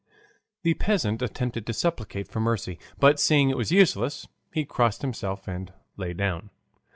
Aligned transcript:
The 0.63 0.73
peasant 0.73 1.21
attempted 1.21 1.67
to 1.67 1.73
supplicate 1.73 2.27
for 2.27 2.39
mercy, 2.39 2.79
but 2.99 3.19
seeing 3.19 3.51
it 3.51 3.55
was 3.55 3.71
useless, 3.71 4.27
he 4.51 4.65
crossed 4.65 5.03
himself 5.03 5.47
and 5.47 5.71
lay 5.95 6.13
down. 6.13 6.49